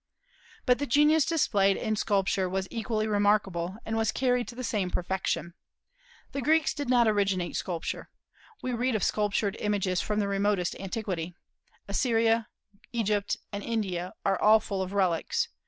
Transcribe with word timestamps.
But 0.65 0.79
the 0.79 0.87
genius 0.87 1.25
displayed 1.25 1.77
in 1.77 1.95
sculpture 1.95 2.49
was 2.49 2.67
equally 2.71 3.05
remarkable, 3.07 3.77
and 3.85 3.95
was 3.95 4.11
carried 4.11 4.47
to 4.47 4.55
the 4.55 4.63
same 4.63 4.89
perfection. 4.89 5.53
The 6.31 6.41
Greeks 6.41 6.73
did 6.73 6.89
not 6.89 7.07
originate 7.07 7.55
sculpture. 7.55 8.09
We 8.63 8.73
read 8.73 8.95
of 8.95 9.03
sculptured 9.03 9.57
images 9.59 10.01
from 10.01 10.19
remotest 10.21 10.75
antiquity. 10.79 11.35
Assyria, 11.87 12.47
Egypt, 12.91 13.37
and 13.51 13.63
India 13.63 14.15
are 14.25 14.39
full 14.59 14.81
of 14.81 14.91
relics. 14.93 15.49